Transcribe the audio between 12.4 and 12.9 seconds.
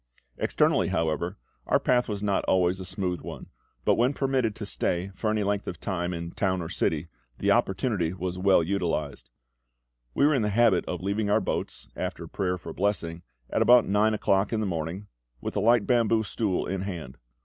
for